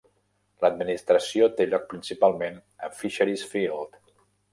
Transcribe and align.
L'administració 0.63 1.49
té 1.59 1.67
lloc 1.67 1.85
principalment 1.91 2.57
a 2.87 2.89
Fisheries 3.03 3.45
Field. 3.53 4.01